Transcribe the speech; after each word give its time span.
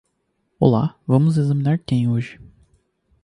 Olá, 0.59 0.99
vamos 1.05 1.37
examinar 1.37 1.77
quem 1.77 2.09
hoje? 2.09 2.39